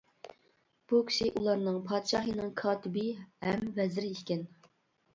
بۇ 0.93 1.01
كىشى 1.09 1.27
ئۇلارنىڭ 1.35 1.77
پادىشاھىنىڭ 1.91 2.51
كاتىپى 2.65 3.07
ھەم 3.49 3.71
ۋەزىرى 3.81 4.15
ئىكەن. 4.19 4.47